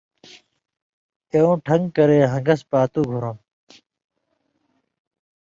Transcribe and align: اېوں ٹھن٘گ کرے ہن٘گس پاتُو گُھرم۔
اېوں 1.33 1.53
ٹھن٘گ 1.65 1.83
کرے 1.95 2.19
ہن٘گس 2.31 2.61
پاتُو 2.69 3.01
گُھرم۔ 3.09 3.37